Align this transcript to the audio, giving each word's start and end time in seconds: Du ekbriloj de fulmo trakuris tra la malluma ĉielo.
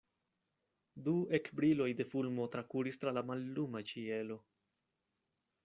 Du 1.07 1.13
ekbriloj 1.39 1.89
de 1.99 2.07
fulmo 2.13 2.47
trakuris 2.55 2.99
tra 3.03 3.15
la 3.19 3.25
malluma 3.29 3.85
ĉielo. 3.93 4.39